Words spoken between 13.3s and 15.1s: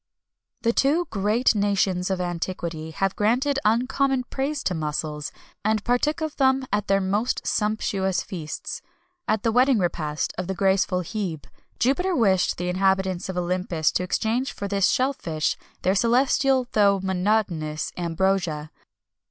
Olympus to exchange for this